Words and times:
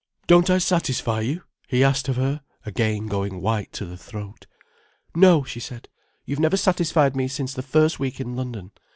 ["Don't 0.25 0.49
I 0.49 0.57
satisfy 0.57 1.19
you?" 1.21 1.43
he 1.67 1.83
asked 1.83 2.09
of 2.09 2.15
her, 2.15 2.41
again 2.65 3.05
going 3.05 3.39
white 3.39 3.71
to 3.73 3.85
the 3.85 3.97
throat. 3.97 4.47
"No," 5.13 5.43
she 5.43 5.59
said. 5.59 5.89
"You've 6.25 6.39
never 6.39 6.57
satisfied 6.57 7.15
me 7.15 7.27
since 7.27 7.53
the 7.53 7.61
first 7.61 7.99
week 7.99 8.19
in 8.19 8.35
London. 8.35 8.71